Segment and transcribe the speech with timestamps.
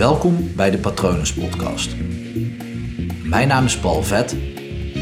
[0.00, 1.96] Welkom bij de Patronus Podcast.
[3.24, 4.32] Mijn naam is Paul Vet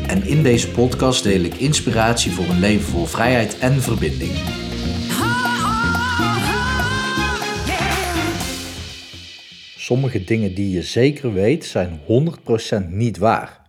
[0.07, 4.33] en in deze podcast deel ik inspiratie voor een leven vol vrijheid en verbinding.
[9.77, 12.01] Sommige dingen die je zeker weet zijn
[12.85, 13.63] 100% niet waar.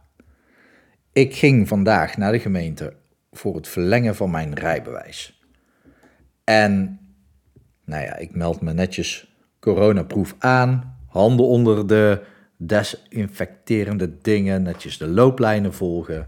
[1.13, 2.93] Ik ging vandaag naar de gemeente
[3.31, 5.41] voor het verlengen van mijn rijbewijs.
[6.43, 6.99] En
[7.85, 12.21] nou ja, ik meld me netjes coronaproef aan, handen onder de
[12.57, 16.27] desinfecterende dingen, netjes de looplijnen volgen.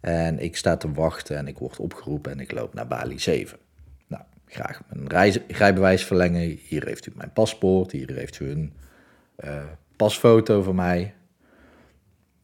[0.00, 3.58] En ik sta te wachten en ik word opgeroepen en ik loop naar Bali 7.
[4.06, 6.58] Nou, graag mijn rijbewijs verlengen.
[6.68, 8.72] Hier heeft u mijn paspoort, hier heeft u een
[9.44, 9.62] uh,
[9.96, 11.14] pasfoto van mij.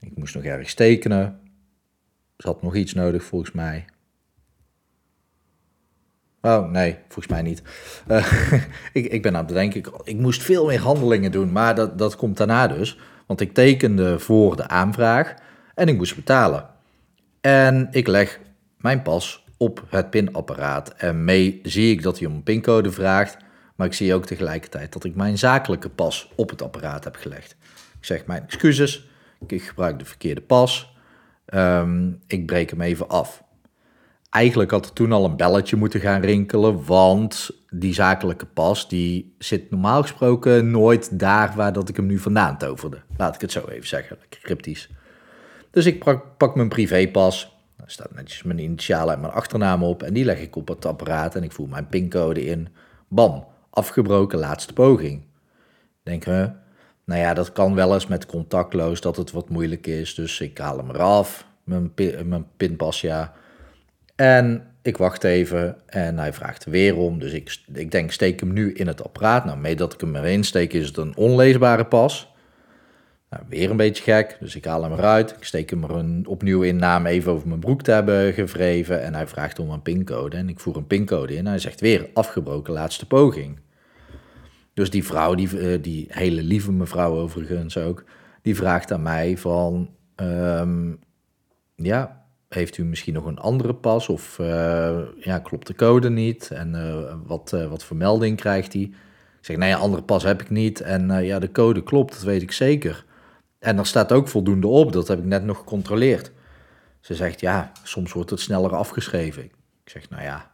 [0.01, 1.41] Ik moest nog ergens tekenen.
[2.37, 3.85] Er had nog iets nodig volgens mij.
[6.43, 7.63] Oh, nee, volgens mij niet.
[8.09, 8.33] Uh,
[8.93, 11.99] ik, ik ben aan het bedenken, ik, ik, moest veel meer handelingen doen, maar dat,
[11.99, 12.99] dat komt daarna dus.
[13.27, 15.35] Want ik tekende voor de aanvraag
[15.75, 16.67] en ik moest betalen.
[17.41, 18.41] En ik leg
[18.79, 23.37] mijn pas op het pinapparaat en mee zie ik dat hij om een pincode vraagt.
[23.77, 27.57] Maar ik zie ook tegelijkertijd dat ik mijn zakelijke pas op het apparaat heb gelegd.
[27.99, 29.09] Ik zeg mijn excuses,
[29.47, 30.97] ik gebruik de verkeerde pas.
[31.55, 33.43] Um, ik breek hem even af.
[34.33, 39.35] Eigenlijk had er toen al een belletje moeten gaan rinkelen, want die zakelijke pas die
[39.39, 43.01] zit normaal gesproken nooit daar waar dat ik hem nu vandaan toverde.
[43.17, 44.89] Laat ik het zo even zeggen, cryptisch.
[45.71, 46.05] Dus ik
[46.37, 50.41] pak, mijn privépas, daar staat netjes mijn initialen en mijn achternaam op en die leg
[50.41, 52.69] ik op het apparaat en ik voer mijn pincode in.
[53.09, 55.23] Bam, afgebroken laatste poging.
[56.03, 56.51] Denken we,
[57.05, 60.59] nou ja, dat kan wel eens met contactloos dat het wat moeilijk is, dus ik
[60.59, 61.93] haal hem eraf, mijn,
[62.25, 63.41] mijn pinpas ja.
[64.23, 67.19] En ik wacht even en hij vraagt weer om.
[67.19, 69.45] Dus ik, ik denk, steek hem nu in het apparaat.
[69.45, 72.35] Nou, mee dat ik hem erin steek, is het een onleesbare pas.
[73.31, 75.31] Nou, weer een beetje gek, dus ik haal hem eruit.
[75.31, 79.03] Ik steek hem er een, opnieuw in, naam even over mijn broek te hebben gevreven.
[79.03, 81.47] En hij vraagt om een pincode en ik voer een pincode in.
[81.47, 83.61] Hij zegt weer, afgebroken laatste poging.
[84.75, 88.05] Dus die vrouw, die, eh, die hele lieve mevrouw overigens ook,
[88.43, 89.91] die vraagt aan mij van...
[90.17, 90.99] Um,
[91.75, 92.22] ja,
[92.55, 96.75] heeft u misschien nog een andere pas of uh, ja, klopt de code niet en
[96.75, 98.83] uh, wat, uh, wat vermelding krijgt hij?
[98.83, 102.23] Ik zeg, nee, een andere pas heb ik niet en ja, de code klopt, dat
[102.23, 103.05] weet ik zeker.
[103.59, 106.33] En er staat ook voldoende op, dat heb ik net nog gecontroleerd.
[107.01, 109.43] Ze zegt, ja, soms wordt het sneller afgeschreven.
[109.45, 109.53] Ik
[109.85, 110.51] zeg, nou ja,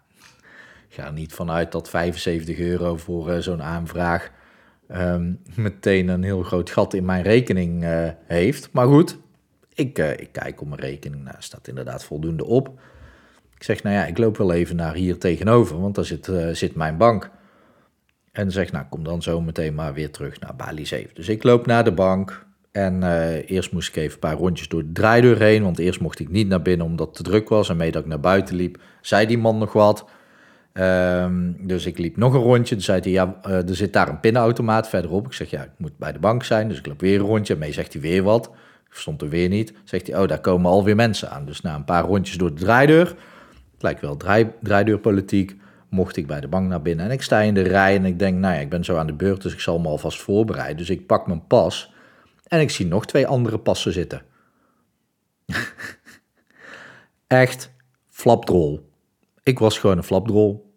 [0.88, 4.30] ga er niet vanuit dat 75 euro voor zo'n aanvraag
[4.90, 7.84] um, meteen een heel groot gat in mijn rekening
[8.26, 8.68] heeft.
[8.72, 9.18] Maar goed,
[9.78, 12.68] ik, uh, ik kijk op mijn rekening, nou, staat inderdaad voldoende op.
[13.54, 16.48] Ik zeg, nou ja, ik loop wel even naar hier tegenover, want daar zit, uh,
[16.52, 17.30] zit mijn bank.
[18.32, 21.14] En zeg, nou, kom dan zo meteen maar weer terug naar Bali 7.
[21.14, 24.68] Dus ik loop naar de bank en uh, eerst moest ik even een paar rondjes
[24.68, 27.48] door de draaideur heen, want eerst mocht ik niet naar binnen omdat het te druk
[27.48, 27.68] was.
[27.68, 30.08] En mee dat ik naar buiten liep, zei die man nog wat.
[30.72, 32.74] Um, dus ik liep nog een rondje.
[32.74, 35.26] Toen zei hij, ja, er zit daar een pinautomaat verderop.
[35.26, 36.68] Ik zeg, ja, ik moet bij de bank zijn.
[36.68, 37.52] Dus ik loop weer een rondje.
[37.52, 38.50] En mee zegt hij weer wat
[38.90, 39.72] stond er weer niet.
[39.84, 41.44] Zegt hij, oh, daar komen alweer mensen aan.
[41.44, 43.06] Dus na een paar rondjes door de draaideur,
[43.72, 45.56] het lijkt wel draai, draaideurpolitiek,
[45.88, 47.04] mocht ik bij de bank naar binnen.
[47.04, 49.06] En ik sta in de rij en ik denk, nou ja, ik ben zo aan
[49.06, 50.76] de beurt, dus ik zal me alvast voorbereiden.
[50.76, 51.92] Dus ik pak mijn pas
[52.46, 54.22] en ik zie nog twee andere passen zitten.
[57.26, 57.72] echt
[58.08, 58.90] flapdrol.
[59.42, 60.72] Ik was gewoon een flapdrol.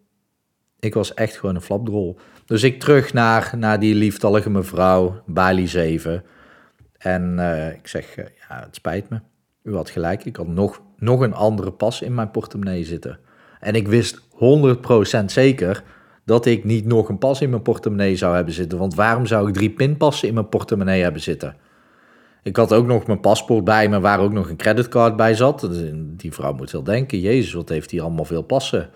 [0.80, 2.18] Ik was echt gewoon een flapdrol.
[2.46, 6.24] Dus ik terug naar, naar die lieftallige mevrouw, Bali 7.
[7.02, 9.20] En uh, ik zeg, uh, ja, het spijt me.
[9.62, 13.18] U had gelijk, ik had nog, nog een andere pas in mijn portemonnee zitten.
[13.60, 14.20] En ik wist
[15.20, 15.82] 100% zeker
[16.24, 18.78] dat ik niet nog een pas in mijn portemonnee zou hebben zitten.
[18.78, 21.56] Want waarom zou ik drie pinpassen in mijn portemonnee hebben zitten?
[22.42, 25.60] Ik had ook nog mijn paspoort bij me, waar ook nog een creditcard bij zat.
[25.60, 28.90] Dus, die vrouw moet wel denken, jezus, wat heeft hier allemaal veel passen.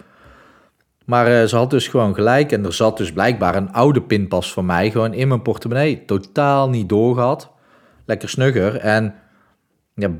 [1.05, 4.66] Maar ze had dus gewoon gelijk en er zat dus blijkbaar een oude pinpas van
[4.66, 6.05] mij gewoon in mijn portemonnee.
[6.05, 7.54] Totaal niet doorgehad
[8.06, 8.76] lekker snugger.
[8.76, 9.14] En
[9.94, 10.10] ja,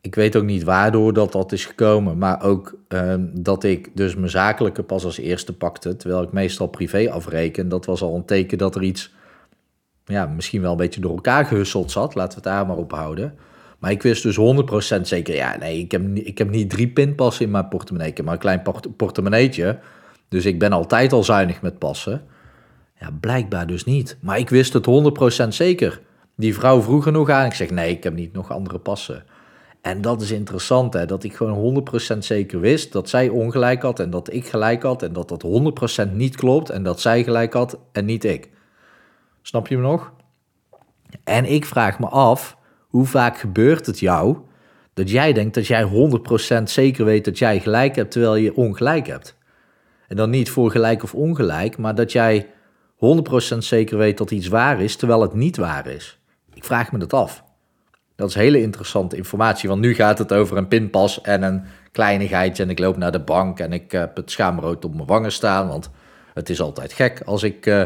[0.00, 2.18] ik weet ook niet waardoor dat, dat is gekomen.
[2.18, 5.96] Maar ook ehm, dat ik dus mijn zakelijke pas als eerste pakte.
[5.96, 7.68] Terwijl ik meestal privé afreken.
[7.68, 9.14] Dat was al een teken dat er iets
[10.04, 12.14] ja, misschien wel een beetje door elkaar gehusseld zat.
[12.14, 13.34] Laten we het daar maar op houden.
[13.78, 14.38] Maar ik wist dus
[14.98, 18.10] 100% zeker, ja, nee, ik heb, ik heb niet drie pinpassen in mijn portemonnee.
[18.10, 19.78] Ik heb maar een klein port portemonneetje.
[20.28, 22.22] Dus ik ben altijd al zuinig met passen.
[23.00, 24.16] Ja, blijkbaar dus niet.
[24.20, 24.86] Maar ik wist het
[25.44, 26.00] 100% zeker.
[26.36, 27.46] Die vrouw vroeg er nog aan.
[27.46, 29.24] Ik zeg, nee, ik heb niet nog andere passen.
[29.82, 31.84] En dat is interessant, hè, dat ik gewoon
[32.14, 35.44] 100% zeker wist dat zij ongelijk had en dat ik gelijk had en dat dat
[36.08, 38.50] 100% niet klopt en dat zij gelijk had en niet ik.
[39.42, 40.12] Snap je me nog?
[41.24, 42.56] En ik vraag me af,
[42.88, 44.36] hoe vaak gebeurt het jou
[44.94, 45.84] dat jij denkt dat jij
[46.60, 49.36] 100% zeker weet dat jij gelijk hebt, terwijl je ongelijk hebt?
[50.08, 52.46] En dan niet voor gelijk of ongelijk, maar dat jij
[53.54, 56.21] 100% zeker weet dat iets waar is, terwijl het niet waar is.
[56.54, 57.44] Ik vraag me dat af.
[58.14, 61.62] Dat is hele interessante informatie, want nu gaat het over een pinpas en een
[61.92, 62.62] kleinigheidje.
[62.62, 65.68] En ik loop naar de bank en ik heb het schaamrood op mijn wangen staan,
[65.68, 65.90] want
[66.34, 67.66] het is altijd gek als ik...
[67.66, 67.82] Uh,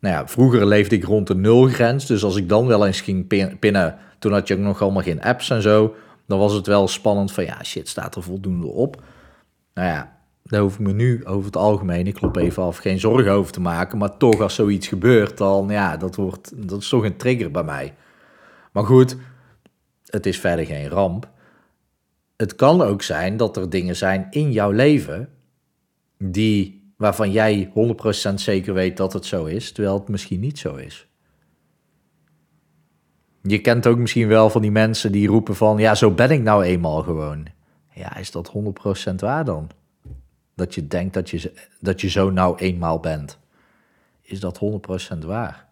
[0.00, 3.26] nou ja, vroeger leefde ik rond de nulgrens, dus als ik dan wel eens ging
[3.58, 5.94] pinnen, toen had je ook nog allemaal geen apps en zo,
[6.26, 9.02] dan was het wel spannend van ja, shit, staat er voldoende op.
[9.74, 10.12] Nou ja,
[10.50, 13.52] daar hoef ik me nu over het algemeen, ik klop even af, geen zorgen over
[13.52, 13.98] te maken.
[13.98, 17.62] Maar toch, als zoiets gebeurt, dan ja, dat, wordt, dat is toch een trigger bij
[17.62, 17.94] mij.
[18.72, 19.16] Maar goed,
[20.04, 21.28] het is verder geen ramp.
[22.36, 25.28] Het kan ook zijn dat er dingen zijn in jouw leven
[26.18, 27.72] die, waarvan jij
[28.30, 31.08] 100% zeker weet dat het zo is, terwijl het misschien niet zo is.
[33.42, 36.42] Je kent ook misschien wel van die mensen die roepen van, ja, zo ben ik
[36.42, 37.46] nou eenmaal gewoon.
[37.94, 38.52] Ja, is dat
[39.10, 39.70] 100% waar dan?
[40.60, 43.38] Dat je denkt dat je, dat je zo nou eenmaal bent.
[44.20, 44.60] Is dat
[45.14, 45.68] 100% waar?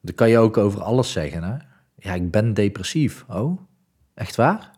[0.00, 1.56] Dat kan je ook over alles zeggen, hè?
[1.96, 3.24] Ja, ik ben depressief.
[3.28, 3.60] Oh,
[4.14, 4.70] echt waar?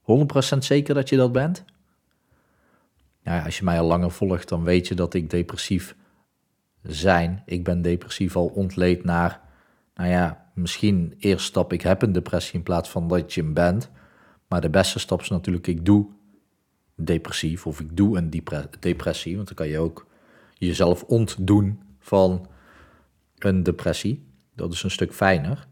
[0.00, 1.64] 100% zeker dat je dat bent?
[3.22, 5.96] Ja, als je mij al langer volgt, dan weet je dat ik depressief
[6.82, 7.42] zijn.
[7.46, 9.40] Ik ben depressief al ontleed naar,
[9.94, 13.54] nou ja, misschien eerst stap ik heb een depressie in plaats van dat je hem
[13.54, 13.90] bent.
[14.48, 16.15] Maar de beste stap is natuurlijk, ik doe
[16.96, 18.42] depressief of ik doe een
[18.80, 20.06] depressie, want dan kan je ook
[20.54, 22.48] jezelf ontdoen van
[23.38, 24.24] een depressie.
[24.54, 25.66] Dat is een stuk fijner.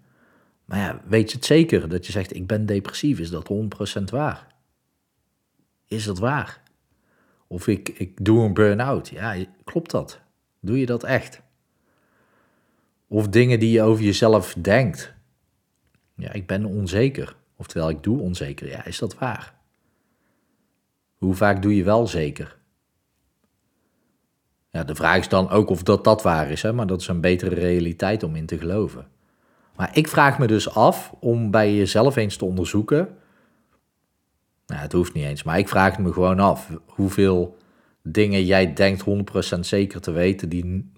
[0.65, 3.19] Maar ja, weet je het zeker dat je zegt ik ben depressief?
[3.19, 3.51] Is dat
[3.99, 4.55] 100% waar?
[5.87, 6.63] Is dat waar?
[7.47, 9.09] Of ik, ik doe een burn-out.
[9.09, 10.21] Ja, klopt dat?
[10.61, 11.43] Doe je dat echt?
[13.09, 15.15] Of dingen die je over jezelf denkt.
[16.17, 17.37] Ja, ik ben onzeker.
[17.57, 18.69] Oftewel, ik doe onzeker.
[18.69, 19.54] Ja, is dat waar?
[21.25, 22.59] Hoe vaak doe je wel zeker?
[24.71, 26.73] Ja, de vraag is dan ook of dat dat waar is, hè?
[26.73, 29.07] maar dat is een betere realiteit om in te geloven.
[29.77, 33.17] Maar ik vraag me dus af om bij jezelf eens te onderzoeken.
[34.67, 37.57] Nou, het hoeft niet eens, maar ik vraag me gewoon af hoeveel
[38.03, 39.05] dingen jij denkt
[39.57, 40.91] 100% zeker te weten die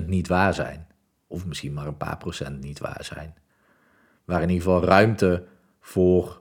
[0.00, 0.86] 100% niet waar zijn.
[1.26, 3.34] Of misschien maar een paar procent niet waar zijn.
[4.24, 5.44] Waar in ieder geval ruimte
[5.80, 6.40] voor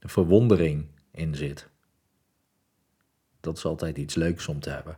[0.00, 1.70] verwondering in zit
[3.42, 4.96] dat is altijd iets leuks om te hebben.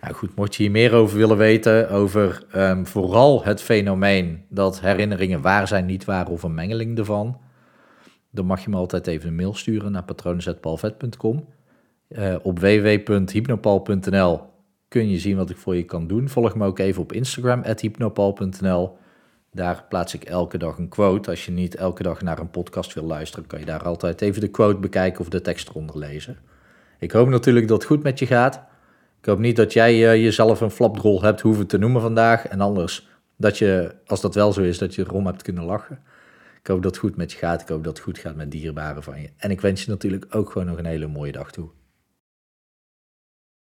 [0.00, 4.80] Nou goed, mocht je hier meer over willen weten, over um, vooral het fenomeen dat
[4.80, 7.40] herinneringen waar zijn, niet waar of een mengeling ervan,
[8.30, 11.48] dan mag je me altijd even een mail sturen naar patronen.palvet.com.
[12.08, 14.40] Eh, op www.hypnopal.nl
[14.88, 16.28] kun je zien wat ik voor je kan doen.
[16.28, 18.96] Volg me ook even op Instagram, hypnopal.nl.
[19.52, 21.30] Daar plaats ik elke dag een quote.
[21.30, 24.40] Als je niet elke dag naar een podcast wil luisteren, kan je daar altijd even
[24.40, 26.38] de quote bekijken of de tekst eronder lezen.
[26.98, 28.54] Ik hoop natuurlijk dat het goed met je gaat.
[29.20, 32.46] Ik hoop niet dat jij uh, jezelf een flapdrol hebt hoeven te noemen vandaag.
[32.46, 36.02] En anders, dat je, als dat wel zo is, dat je erom hebt kunnen lachen.
[36.60, 37.60] Ik hoop dat het goed met je gaat.
[37.60, 39.30] Ik hoop dat het goed gaat met dierbaren van je.
[39.36, 41.68] En ik wens je natuurlijk ook gewoon nog een hele mooie dag toe.